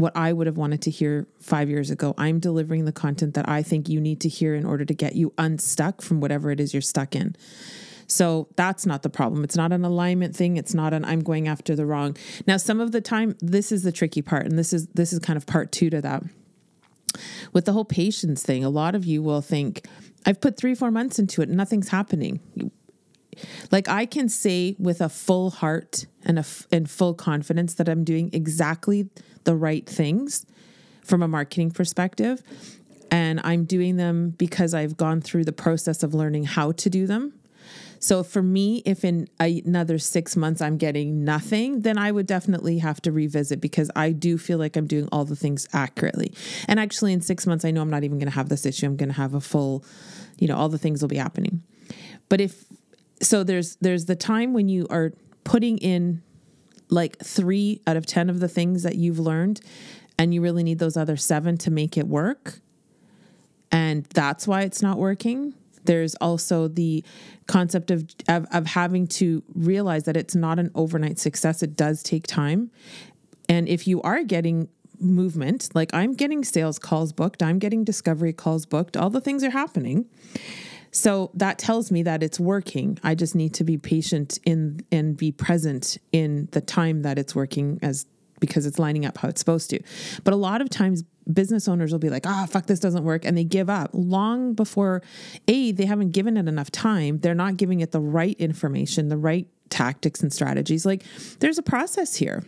what 0.00 0.16
I 0.16 0.32
would 0.32 0.46
have 0.46 0.56
wanted 0.56 0.82
to 0.82 0.90
hear 0.90 1.26
five 1.40 1.68
years 1.68 1.90
ago. 1.90 2.14
I'm 2.18 2.38
delivering 2.38 2.84
the 2.84 2.92
content 2.92 3.34
that 3.34 3.48
I 3.48 3.62
think 3.62 3.88
you 3.88 4.00
need 4.00 4.20
to 4.22 4.28
hear 4.28 4.54
in 4.54 4.64
order 4.64 4.84
to 4.84 4.94
get 4.94 5.14
you 5.14 5.32
unstuck 5.38 6.02
from 6.02 6.20
whatever 6.20 6.50
it 6.50 6.60
is 6.60 6.74
you're 6.74 6.80
stuck 6.80 7.14
in. 7.14 7.36
So 8.06 8.48
that's 8.56 8.86
not 8.86 9.02
the 9.02 9.08
problem. 9.08 9.44
It's 9.44 9.56
not 9.56 9.72
an 9.72 9.84
alignment 9.84 10.34
thing. 10.34 10.56
It's 10.56 10.74
not 10.74 10.92
an 10.92 11.04
I'm 11.04 11.20
going 11.20 11.46
after 11.46 11.76
the 11.76 11.86
wrong. 11.86 12.16
Now, 12.46 12.56
some 12.56 12.80
of 12.80 12.90
the 12.90 13.00
time, 13.00 13.36
this 13.40 13.70
is 13.70 13.84
the 13.84 13.92
tricky 13.92 14.20
part, 14.20 14.46
and 14.46 14.58
this 14.58 14.72
is 14.72 14.88
this 14.88 15.12
is 15.12 15.20
kind 15.20 15.36
of 15.36 15.46
part 15.46 15.70
two 15.70 15.90
to 15.90 16.00
that. 16.00 16.24
With 17.52 17.66
the 17.66 17.72
whole 17.72 17.84
patience 17.84 18.42
thing, 18.42 18.64
a 18.64 18.70
lot 18.70 18.94
of 18.94 19.04
you 19.04 19.22
will 19.22 19.42
think, 19.42 19.86
I've 20.26 20.40
put 20.40 20.56
three, 20.56 20.74
four 20.74 20.90
months 20.90 21.18
into 21.18 21.40
it, 21.40 21.48
and 21.48 21.56
nothing's 21.56 21.88
happening 21.88 22.40
like 23.70 23.88
I 23.88 24.06
can 24.06 24.28
say 24.28 24.76
with 24.78 25.00
a 25.00 25.08
full 25.08 25.50
heart 25.50 26.06
and 26.24 26.38
a 26.38 26.40
f- 26.40 26.66
and 26.70 26.90
full 26.90 27.14
confidence 27.14 27.74
that 27.74 27.88
I'm 27.88 28.04
doing 28.04 28.30
exactly 28.32 29.08
the 29.44 29.54
right 29.54 29.86
things 29.86 30.46
from 31.02 31.22
a 31.22 31.28
marketing 31.28 31.70
perspective 31.70 32.42
and 33.10 33.40
I'm 33.42 33.64
doing 33.64 33.96
them 33.96 34.30
because 34.30 34.74
I've 34.74 34.96
gone 34.96 35.20
through 35.20 35.44
the 35.44 35.52
process 35.52 36.02
of 36.02 36.14
learning 36.14 36.44
how 36.44 36.72
to 36.72 36.90
do 36.90 37.06
them. 37.06 37.34
So 38.02 38.22
for 38.22 38.40
me, 38.40 38.82
if 38.86 39.04
in 39.04 39.28
another 39.38 39.98
six 39.98 40.34
months 40.34 40.62
I'm 40.62 40.78
getting 40.78 41.22
nothing, 41.22 41.82
then 41.82 41.98
I 41.98 42.10
would 42.10 42.26
definitely 42.26 42.78
have 42.78 43.02
to 43.02 43.12
revisit 43.12 43.60
because 43.60 43.90
I 43.94 44.12
do 44.12 44.38
feel 44.38 44.56
like 44.56 44.76
I'm 44.76 44.86
doing 44.86 45.06
all 45.12 45.26
the 45.26 45.36
things 45.36 45.68
accurately. 45.74 46.32
And 46.66 46.80
actually, 46.80 47.12
in 47.12 47.20
six 47.20 47.46
months, 47.46 47.64
I 47.64 47.70
know 47.72 47.82
I'm 47.82 47.90
not 47.90 48.02
even 48.02 48.18
going 48.18 48.30
to 48.30 48.34
have 48.34 48.48
this 48.48 48.64
issue. 48.64 48.86
I'm 48.86 48.96
going 48.96 49.10
to 49.10 49.16
have 49.16 49.34
a 49.34 49.40
full, 49.40 49.84
you 50.38 50.48
know, 50.48 50.56
all 50.56 50.70
the 50.70 50.78
things 50.78 51.02
will 51.02 51.10
be 51.10 51.18
happening. 51.18 51.62
But 52.30 52.40
if 52.40 52.64
so, 53.22 53.44
there's 53.44 53.76
there's 53.76 54.06
the 54.06 54.16
time 54.16 54.52
when 54.52 54.68
you 54.68 54.86
are 54.90 55.12
putting 55.44 55.78
in 55.78 56.22
like 56.88 57.18
three 57.18 57.80
out 57.86 57.96
of 57.96 58.06
ten 58.06 58.30
of 58.30 58.40
the 58.40 58.48
things 58.48 58.82
that 58.82 58.96
you've 58.96 59.18
learned, 59.18 59.60
and 60.18 60.34
you 60.34 60.40
really 60.40 60.62
need 60.62 60.78
those 60.78 60.96
other 60.96 61.16
seven 61.16 61.56
to 61.58 61.70
make 61.70 61.96
it 61.96 62.06
work 62.06 62.60
and 63.72 64.04
that's 64.06 64.46
why 64.46 64.62
it's 64.62 64.82
not 64.82 64.98
working. 64.98 65.54
There's 65.84 66.14
also 66.16 66.68
the 66.68 67.04
concept 67.46 67.90
of, 67.90 68.08
of, 68.28 68.46
of 68.52 68.66
having 68.66 69.06
to 69.06 69.42
realize 69.54 70.04
that 70.04 70.16
it's 70.16 70.34
not 70.34 70.58
an 70.58 70.70
overnight 70.74 71.18
success. 71.18 71.62
It 71.62 71.76
does 71.76 72.02
take 72.02 72.26
time. 72.26 72.70
And 73.48 73.68
if 73.68 73.86
you 73.86 74.02
are 74.02 74.22
getting 74.22 74.68
movement, 74.98 75.74
like 75.74 75.92
I'm 75.94 76.14
getting 76.14 76.44
sales 76.44 76.78
calls 76.78 77.12
booked, 77.12 77.42
I'm 77.42 77.58
getting 77.58 77.84
discovery 77.84 78.32
calls 78.32 78.66
booked, 78.66 78.96
all 78.96 79.10
the 79.10 79.20
things 79.20 79.42
are 79.42 79.50
happening. 79.50 80.06
So 80.92 81.30
that 81.34 81.58
tells 81.58 81.90
me 81.90 82.02
that 82.02 82.22
it's 82.22 82.40
working. 82.40 82.98
I 83.02 83.14
just 83.14 83.34
need 83.34 83.54
to 83.54 83.64
be 83.64 83.78
patient 83.78 84.38
in 84.44 84.80
and 84.90 85.16
be 85.16 85.32
present 85.32 85.98
in 86.12 86.48
the 86.52 86.60
time 86.60 87.02
that 87.02 87.18
it's 87.18 87.34
working 87.34 87.78
as 87.82 88.06
because 88.40 88.66
it's 88.66 88.78
lining 88.78 89.04
up 89.04 89.18
how 89.18 89.28
it's 89.28 89.38
supposed 89.38 89.70
to. 89.70 89.80
But 90.24 90.32
a 90.32 90.36
lot 90.36 90.60
of 90.62 90.70
times 90.70 91.04
business 91.30 91.68
owners 91.68 91.92
will 91.92 91.98
be 91.98 92.08
like, 92.08 92.26
ah, 92.26 92.44
oh, 92.44 92.46
fuck, 92.46 92.66
this 92.66 92.80
doesn't 92.80 93.04
work. 93.04 93.24
And 93.24 93.36
they 93.36 93.44
give 93.44 93.70
up 93.70 93.90
long 93.92 94.54
before, 94.54 95.02
A, 95.46 95.72
they 95.72 95.84
haven't 95.84 96.10
given 96.10 96.36
it 96.36 96.48
enough 96.48 96.70
time. 96.70 97.20
They're 97.20 97.34
not 97.34 97.56
giving 97.56 97.80
it 97.80 97.92
the 97.92 98.00
right 98.00 98.36
information, 98.40 99.08
the 99.08 99.18
right 99.18 99.46
tactics 99.68 100.22
and 100.22 100.32
strategies. 100.32 100.84
Like 100.84 101.04
there's 101.38 101.58
a 101.58 101.62
process 101.62 102.16
here. 102.16 102.44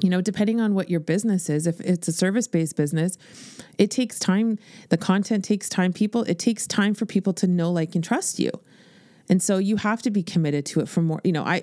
You 0.00 0.10
know, 0.10 0.20
depending 0.20 0.60
on 0.60 0.74
what 0.74 0.90
your 0.90 1.00
business 1.00 1.48
is, 1.48 1.66
if 1.66 1.80
it's 1.80 2.08
a 2.08 2.12
service 2.12 2.48
based 2.48 2.76
business, 2.76 3.16
it 3.78 3.90
takes 3.90 4.18
time. 4.18 4.58
The 4.88 4.98
content 4.98 5.44
takes 5.44 5.68
time. 5.68 5.92
People, 5.92 6.24
it 6.24 6.38
takes 6.38 6.66
time 6.66 6.94
for 6.94 7.06
people 7.06 7.32
to 7.34 7.46
know, 7.46 7.70
like, 7.70 7.94
and 7.94 8.02
trust 8.02 8.38
you. 8.38 8.50
And 9.28 9.42
so 9.42 9.58
you 9.58 9.76
have 9.76 10.02
to 10.02 10.10
be 10.10 10.22
committed 10.22 10.66
to 10.66 10.80
it 10.80 10.88
for 10.88 11.00
more, 11.00 11.20
you 11.24 11.32
know, 11.32 11.44
I 11.44 11.62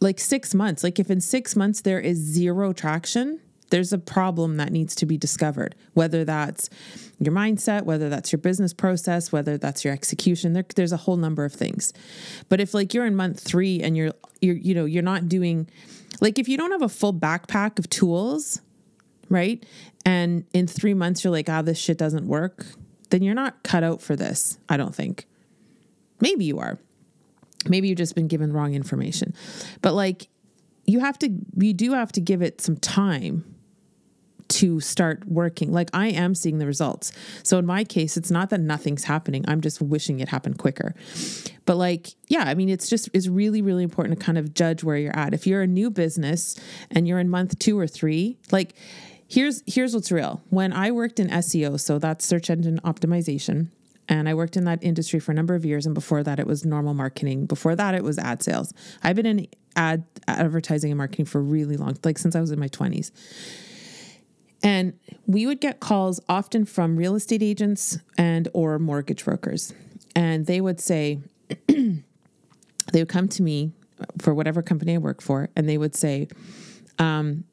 like 0.00 0.18
six 0.18 0.54
months. 0.54 0.82
Like 0.82 0.98
if 0.98 1.10
in 1.10 1.20
six 1.20 1.54
months 1.56 1.82
there 1.82 2.00
is 2.00 2.16
zero 2.16 2.72
traction, 2.72 3.40
there's 3.70 3.92
a 3.92 3.98
problem 3.98 4.58
that 4.58 4.70
needs 4.70 4.94
to 4.96 5.06
be 5.06 5.16
discovered, 5.16 5.74
whether 5.94 6.24
that's 6.24 6.68
your 7.18 7.32
mindset, 7.32 7.84
whether 7.84 8.10
that's 8.10 8.30
your 8.30 8.38
business 8.38 8.74
process, 8.74 9.32
whether 9.32 9.56
that's 9.56 9.82
your 9.82 9.94
execution. 9.94 10.52
There, 10.52 10.64
there's 10.76 10.92
a 10.92 10.98
whole 10.98 11.16
number 11.16 11.44
of 11.44 11.54
things. 11.54 11.92
But 12.50 12.60
if 12.60 12.74
like 12.74 12.92
you're 12.92 13.06
in 13.06 13.16
month 13.16 13.40
three 13.40 13.80
and 13.80 13.96
you're 13.96 14.12
you're 14.42 14.56
you 14.56 14.74
know 14.74 14.84
you're 14.84 15.02
not 15.02 15.26
doing 15.26 15.70
like 16.22 16.38
if 16.38 16.48
you 16.48 16.56
don't 16.56 16.70
have 16.70 16.82
a 16.82 16.88
full 16.88 17.12
backpack 17.12 17.80
of 17.80 17.90
tools, 17.90 18.60
right? 19.28 19.62
And 20.06 20.44
in 20.52 20.68
three 20.68 20.94
months 20.94 21.24
you're 21.24 21.32
like, 21.32 21.48
ah, 21.48 21.62
this 21.62 21.78
shit 21.78 21.98
doesn't 21.98 22.28
work, 22.28 22.64
then 23.10 23.22
you're 23.22 23.34
not 23.34 23.62
cut 23.64 23.82
out 23.82 24.00
for 24.00 24.14
this. 24.14 24.56
I 24.68 24.76
don't 24.76 24.94
think. 24.94 25.26
Maybe 26.20 26.44
you 26.44 26.60
are. 26.60 26.78
Maybe 27.66 27.88
you've 27.88 27.98
just 27.98 28.14
been 28.14 28.28
given 28.28 28.52
wrong 28.52 28.74
information. 28.74 29.34
But 29.82 29.94
like 29.94 30.28
you 30.86 31.00
have 31.00 31.18
to 31.18 31.28
you 31.58 31.74
do 31.74 31.92
have 31.92 32.12
to 32.12 32.20
give 32.20 32.40
it 32.40 32.60
some 32.60 32.76
time 32.76 33.51
to 34.52 34.80
start 34.80 35.26
working. 35.26 35.72
Like 35.72 35.88
I 35.94 36.08
am 36.08 36.34
seeing 36.34 36.58
the 36.58 36.66
results. 36.66 37.12
So 37.42 37.58
in 37.58 37.66
my 37.66 37.84
case, 37.84 38.16
it's 38.16 38.30
not 38.30 38.50
that 38.50 38.60
nothing's 38.60 39.04
happening. 39.04 39.44
I'm 39.48 39.60
just 39.60 39.80
wishing 39.80 40.20
it 40.20 40.28
happened 40.28 40.58
quicker. 40.58 40.94
But 41.64 41.76
like, 41.76 42.08
yeah, 42.28 42.44
I 42.44 42.54
mean, 42.54 42.68
it's 42.68 42.88
just 42.88 43.08
it's 43.12 43.28
really 43.28 43.62
really 43.62 43.82
important 43.82 44.18
to 44.18 44.24
kind 44.24 44.38
of 44.38 44.54
judge 44.54 44.84
where 44.84 44.96
you're 44.96 45.16
at. 45.16 45.32
If 45.32 45.46
you're 45.46 45.62
a 45.62 45.66
new 45.66 45.90
business 45.90 46.58
and 46.90 47.08
you're 47.08 47.18
in 47.18 47.30
month 47.30 47.58
2 47.58 47.78
or 47.78 47.86
3, 47.86 48.36
like 48.50 48.74
here's 49.26 49.62
here's 49.66 49.94
what's 49.94 50.12
real. 50.12 50.42
When 50.50 50.72
I 50.72 50.90
worked 50.90 51.18
in 51.18 51.28
SEO, 51.28 51.80
so 51.80 51.98
that's 51.98 52.24
search 52.24 52.50
engine 52.50 52.78
optimization, 52.84 53.68
and 54.08 54.28
I 54.28 54.34
worked 54.34 54.56
in 54.56 54.64
that 54.64 54.82
industry 54.82 55.18
for 55.18 55.32
a 55.32 55.34
number 55.34 55.54
of 55.54 55.64
years 55.64 55.86
and 55.86 55.94
before 55.94 56.22
that 56.24 56.38
it 56.38 56.46
was 56.46 56.66
normal 56.66 56.92
marketing. 56.92 57.46
Before 57.46 57.74
that 57.74 57.94
it 57.94 58.04
was 58.04 58.18
ad 58.18 58.42
sales. 58.42 58.74
I've 59.02 59.16
been 59.16 59.26
in 59.26 59.46
ad 59.76 60.04
advertising 60.28 60.90
and 60.90 60.98
marketing 60.98 61.24
for 61.24 61.40
really 61.40 61.76
long, 61.76 61.96
like 62.04 62.18
since 62.18 62.36
I 62.36 62.40
was 62.40 62.50
in 62.50 62.58
my 62.58 62.68
20s. 62.68 63.10
And 64.62 64.98
we 65.26 65.46
would 65.46 65.60
get 65.60 65.80
calls 65.80 66.20
often 66.28 66.64
from 66.64 66.96
real 66.96 67.14
estate 67.14 67.42
agents 67.42 67.98
and 68.16 68.48
or 68.54 68.78
mortgage 68.78 69.24
brokers. 69.24 69.74
And 70.14 70.46
they 70.46 70.60
would 70.60 70.80
say 70.80 71.20
they 71.66 72.02
would 72.94 73.08
come 73.08 73.28
to 73.28 73.42
me 73.42 73.72
for 74.18 74.34
whatever 74.34 74.62
company 74.62 74.94
I 74.94 74.98
work 74.98 75.20
for 75.20 75.48
and 75.54 75.68
they 75.68 75.78
would 75.78 75.94
say 75.94 76.28
um, 76.98 77.44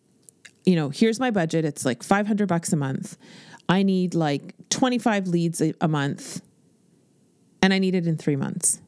you 0.66 0.76
know, 0.76 0.90
here's 0.90 1.20
my 1.20 1.32
budget. 1.32 1.66
It's 1.66 1.86
like 1.86 2.04
500 2.04 2.48
bucks 2.48 2.72
a 2.74 2.76
month. 2.76 3.18
I 3.68 3.84
need 3.84 4.14
like 4.14 4.54
25 4.70 5.28
leads 5.28 5.62
a, 5.62 5.74
a 5.82 5.88
month 5.88 6.42
and 7.62 7.74
I 7.74 7.80
need 7.80 7.96
it 7.96 8.06
in 8.06 8.18
3 8.18 8.36
months. 8.36 8.80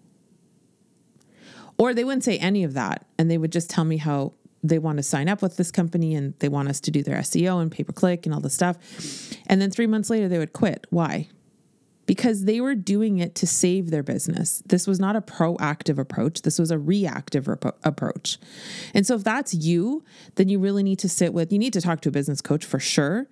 Or 1.77 1.93
they 1.93 2.03
wouldn't 2.03 2.23
say 2.23 2.37
any 2.37 2.63
of 2.63 2.73
that 2.73 3.05
and 3.17 3.31
they 3.31 3.37
would 3.37 3.51
just 3.51 3.69
tell 3.69 3.85
me 3.85 3.97
how 3.97 4.33
they 4.63 4.79
want 4.79 4.97
to 4.97 5.03
sign 5.03 5.27
up 5.27 5.41
with 5.41 5.57
this 5.57 5.71
company 5.71 6.15
and 6.15 6.33
they 6.39 6.49
want 6.49 6.69
us 6.69 6.79
to 6.81 6.91
do 6.91 7.03
their 7.03 7.17
SEO 7.17 7.61
and 7.61 7.71
pay 7.71 7.83
per 7.83 7.93
click 7.93 8.25
and 8.25 8.33
all 8.33 8.41
this 8.41 8.53
stuff. 8.53 8.77
And 9.47 9.61
then 9.61 9.71
three 9.71 9.87
months 9.87 10.09
later, 10.09 10.27
they 10.27 10.37
would 10.37 10.53
quit. 10.53 10.85
Why? 10.89 11.29
Because 12.05 12.45
they 12.45 12.59
were 12.59 12.75
doing 12.75 13.19
it 13.19 13.35
to 13.35 13.47
save 13.47 13.89
their 13.89 14.03
business. 14.03 14.61
This 14.65 14.85
was 14.85 14.99
not 14.99 15.15
a 15.15 15.21
proactive 15.21 15.97
approach. 15.97 16.41
This 16.41 16.59
was 16.59 16.69
a 16.69 16.77
reactive 16.77 17.47
rep- 17.47 17.77
approach. 17.83 18.37
And 18.93 19.05
so, 19.05 19.15
if 19.15 19.23
that's 19.23 19.53
you, 19.53 20.03
then 20.35 20.49
you 20.49 20.59
really 20.59 20.83
need 20.83 20.99
to 20.99 21.09
sit 21.09 21.33
with, 21.33 21.53
you 21.53 21.59
need 21.59 21.73
to 21.73 21.81
talk 21.81 22.01
to 22.01 22.09
a 22.09 22.11
business 22.11 22.41
coach 22.41 22.65
for 22.65 22.79
sure, 22.79 23.27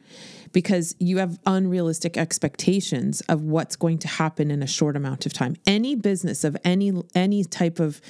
because 0.54 0.96
you 1.00 1.18
have 1.18 1.40
unrealistic 1.46 2.18
expectations 2.18 3.22
of 3.22 3.42
what's 3.42 3.76
going 3.76 3.98
to 4.00 4.08
happen 4.08 4.50
in 4.50 4.64
a 4.64 4.68
short 4.68 4.96
amount 4.96 5.26
of 5.26 5.34
time. 5.34 5.56
Any 5.68 5.96
business 5.96 6.44
of 6.44 6.56
any 6.64 6.94
any 7.14 7.44
type 7.44 7.80
of 7.80 8.02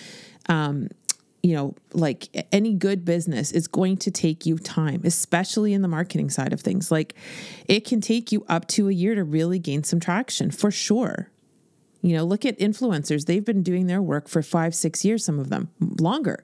um, 0.48 0.90
you 1.42 1.56
know, 1.56 1.76
like 1.94 2.48
any 2.52 2.74
good 2.74 3.06
business 3.06 3.52
is 3.52 3.68
going 3.68 3.98
to 3.98 4.12
take 4.12 4.46
you 4.46 4.58
time, 4.58 5.02
especially 5.06 5.74
in 5.74 5.82
the 5.82 5.88
marketing 5.88 6.30
side 6.30 6.54
of 6.54 6.62
things. 6.62 6.92
Like 6.92 7.16
it 7.68 7.86
can 7.86 8.02
take 8.02 8.32
you 8.32 8.46
up 8.50 8.68
to 8.70 8.90
a 8.90 8.92
year 8.92 9.16
to 9.16 9.24
really 9.24 9.60
gain 9.60 9.84
some 9.84 10.00
traction 10.00 10.52
for 10.52 10.72
sure. 10.72 11.30
You 12.02 12.16
know, 12.16 12.24
look 12.24 12.46
at 12.46 12.58
influencers. 12.60 13.26
They've 13.26 13.44
been 13.44 13.64
doing 13.64 13.88
their 13.88 14.02
work 14.02 14.28
for 14.28 14.42
five, 14.42 14.74
six 14.76 15.04
years, 15.04 15.26
some 15.26 15.40
of 15.40 15.50
them 15.50 15.70
longer. 15.80 16.44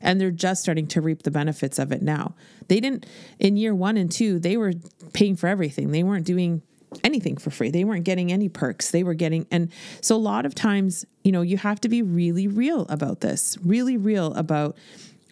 And 0.00 0.20
they're 0.20 0.30
just 0.30 0.62
starting 0.62 0.86
to 0.88 1.00
reap 1.00 1.24
the 1.24 1.30
benefits 1.30 1.78
of 1.78 1.90
it 1.90 2.02
now. 2.02 2.34
They 2.68 2.78
didn't, 2.78 3.06
in 3.40 3.56
year 3.56 3.74
one 3.74 3.96
and 3.96 4.10
two, 4.10 4.38
they 4.38 4.56
were 4.56 4.74
paying 5.12 5.34
for 5.34 5.48
everything. 5.48 5.90
They 5.90 6.04
weren't 6.04 6.26
doing 6.26 6.62
anything 7.04 7.36
for 7.36 7.50
free. 7.50 7.70
They 7.70 7.84
weren't 7.84 8.04
getting 8.04 8.32
any 8.32 8.48
perks. 8.48 8.90
They 8.90 9.02
were 9.02 9.14
getting, 9.14 9.46
and 9.50 9.70
so 10.00 10.16
a 10.16 10.18
lot 10.18 10.46
of 10.46 10.54
times, 10.54 11.04
you 11.24 11.32
know, 11.32 11.42
you 11.42 11.56
have 11.56 11.80
to 11.82 11.88
be 11.88 12.02
really 12.02 12.46
real 12.46 12.86
about 12.88 13.20
this, 13.20 13.58
really 13.64 13.96
real 13.96 14.32
about 14.34 14.76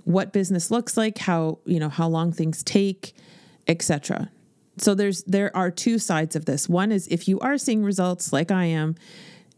what 0.04 0.32
business 0.32 0.70
looks 0.70 0.96
like, 0.96 1.18
how, 1.18 1.58
you 1.64 1.80
know, 1.80 1.88
how 1.88 2.08
long 2.08 2.32
things 2.32 2.62
take, 2.62 3.14
etc. 3.66 4.30
So 4.78 4.94
there's 4.94 5.22
there 5.24 5.54
are 5.56 5.70
two 5.70 5.98
sides 5.98 6.36
of 6.36 6.44
this. 6.44 6.68
One 6.68 6.92
is 6.92 7.08
if 7.08 7.28
you 7.28 7.40
are 7.40 7.58
seeing 7.58 7.82
results 7.82 8.32
like 8.32 8.50
I 8.50 8.66
am, 8.66 8.94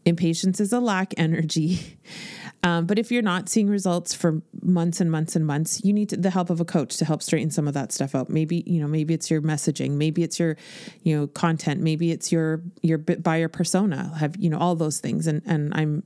impatience 0.05 0.59
is 0.59 0.73
a 0.73 0.79
lack 0.79 1.13
energy. 1.17 1.97
Um, 2.61 2.85
but 2.85 2.99
if 2.99 3.11
you're 3.11 3.21
not 3.21 3.47
seeing 3.47 3.69
results 3.69 4.13
for 4.13 4.41
months 4.61 4.99
and 4.99 5.09
months 5.09 5.35
and 5.35 5.47
months, 5.47 5.81
you 5.83 5.93
need 5.93 6.09
to, 6.09 6.17
the 6.17 6.29
help 6.29 6.49
of 6.49 6.59
a 6.59 6.65
coach 6.65 6.97
to 6.97 7.05
help 7.05 7.23
straighten 7.23 7.51
some 7.51 7.67
of 7.67 7.73
that 7.73 7.91
stuff 7.91 8.13
out. 8.13 8.29
Maybe 8.29 8.63
you 8.65 8.81
know, 8.81 8.87
maybe 8.87 9.13
it's 9.13 9.31
your 9.31 9.41
messaging, 9.41 9.91
maybe 9.91 10.23
it's 10.23 10.39
your 10.39 10.57
you 11.03 11.17
know 11.17 11.27
content, 11.27 11.81
maybe 11.81 12.11
it's 12.11 12.31
your 12.31 12.61
your 12.81 12.97
buyer 12.97 13.47
persona. 13.47 14.13
Have 14.17 14.35
you 14.37 14.49
know 14.49 14.57
all 14.57 14.75
those 14.75 14.99
things, 14.99 15.25
and 15.25 15.41
and 15.45 15.73
I'm 15.73 16.03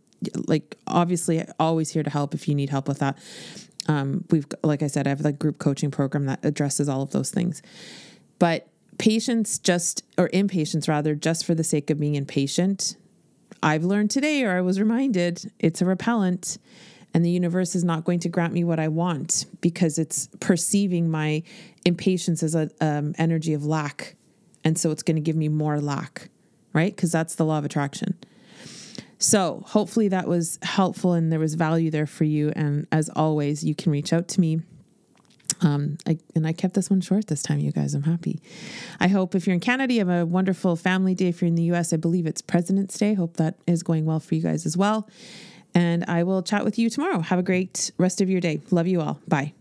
like 0.48 0.78
obviously 0.86 1.44
always 1.60 1.90
here 1.90 2.04
to 2.04 2.10
help 2.10 2.34
if 2.36 2.48
you 2.48 2.54
need 2.54 2.70
help 2.70 2.88
with 2.88 3.00
that. 3.00 3.18
Um, 3.88 4.24
we've 4.30 4.46
like 4.64 4.84
I 4.84 4.88
said, 4.88 5.08
I 5.08 5.10
have 5.10 5.24
the 5.24 5.34
group 5.34 5.58
coaching 5.58 5.90
program 5.90 6.28
that 6.28 6.46
addresses 6.46 6.88
all 6.88 7.02
of 7.02 7.12
those 7.12 7.32
things, 7.32 7.64
but 8.38 8.68
patience 9.00 9.58
just 9.58 10.04
or 10.20 10.30
impatience 10.34 10.88
rather 10.88 11.16
just 11.16 11.46
for 11.46 11.56
the 11.56 11.64
sake 11.64 11.90
of 11.90 12.00
being 12.00 12.14
impatient 12.14 12.96
I've 13.64 13.86
learned 13.86 14.12
today, 14.12 14.44
or 14.44 14.52
I 14.52 14.62
was 14.62 14.78
reminded, 14.78 15.50
it's 15.58 15.82
a 15.82 15.86
repellent, 15.86 16.58
and 17.14 17.24
the 17.24 17.30
universe 17.30 17.76
is 17.76 17.84
not 17.86 18.04
going 18.04 18.20
to 18.20 18.30
grant 18.30 18.54
me 18.54 18.66
what 18.66 18.78
I 18.78 18.90
want 18.90 19.46
because 19.62 19.98
it's 19.98 20.28
perceiving 20.42 21.10
my 21.10 21.44
impatience 21.86 22.44
as 22.44 22.56
an 22.56 22.72
um, 22.82 23.16
energy 23.18 23.54
of 23.54 23.66
lack. 23.66 24.16
And 24.66 24.78
so 24.78 24.92
it's 24.92 25.02
going 25.02 25.16
to 25.16 25.22
give 25.22 25.38
me 25.38 25.48
more 25.48 25.80
lack, 25.80 26.30
right? 26.74 26.94
Because 26.94 27.12
that's 27.12 27.36
the 27.36 27.46
law 27.46 27.58
of 27.58 27.66
attraction. 27.66 28.18
So 29.18 29.64
hopefully 29.66 30.10
that 30.10 30.28
was 30.28 30.60
helpful 30.62 31.14
and 31.14 31.32
there 31.32 31.40
was 31.40 31.54
value 31.54 31.90
there 31.90 32.06
for 32.06 32.26
you. 32.26 32.52
And 32.58 32.86
as 32.92 33.10
always, 33.10 33.64
you 33.64 33.76
can 33.76 33.94
reach 33.94 34.12
out 34.12 34.28
to 34.30 34.42
me. 34.42 34.60
Um, 35.64 35.98
I, 36.06 36.18
and 36.36 36.46
I 36.46 36.54
kept 36.54 36.74
this 36.74 36.90
one 36.90 37.02
short 37.02 37.28
this 37.28 37.42
time, 37.42 37.60
you 37.60 37.72
guys. 37.72 37.94
I'm 37.94 38.04
happy. 38.04 38.42
I 39.00 39.08
hope 39.08 39.34
if 39.34 39.48
you're 39.48 39.54
in 39.54 39.60
Canada, 39.60 39.94
you 39.94 40.00
have 40.00 40.10
a 40.10 40.26
wonderful 40.26 40.76
family 40.76 41.16
day. 41.16 41.30
If 41.30 41.42
you're 41.42 41.48
in 41.48 41.56
the 41.56 41.72
US, 41.74 41.94
I 41.94 41.98
believe 41.98 42.28
it's 42.28 42.42
President's 42.42 42.98
Day. 42.98 43.14
Hope 43.14 43.38
that 43.38 43.56
is 43.66 43.82
going 43.84 44.06
well 44.06 44.20
for 44.20 44.36
you 44.36 44.42
guys 44.42 44.66
as 44.66 44.76
well. 44.76 45.10
And 45.74 46.06
I 46.08 46.24
will 46.24 46.44
chat 46.44 46.66
with 46.66 46.78
you 46.78 46.90
tomorrow. 46.90 47.20
Have 47.22 47.40
a 47.40 47.44
great 47.44 47.92
rest 47.98 48.22
of 48.22 48.30
your 48.30 48.42
day. 48.42 48.62
Love 48.70 48.88
you 48.88 49.02
all. 49.02 49.20
Bye. 49.28 49.54